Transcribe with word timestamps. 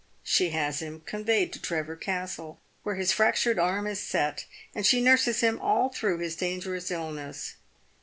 She 0.23 0.49
has 0.49 0.79
him 0.81 1.01
conveyed 1.01 1.53
to 1.53 1.61
Trevor 1.61 1.95
Castle, 1.95 2.59
where 2.81 2.95
his 2.95 3.11
fractured 3.11 3.59
arm 3.59 3.85
is 3.85 3.99
set, 3.99 4.47
and 4.73 4.83
she 4.83 4.99
nurses 4.99 5.41
him 5.41 5.59
all 5.61 5.89
through 5.89 6.17
his 6.17 6.35
dangerous 6.35 6.89
illness. 6.89 7.53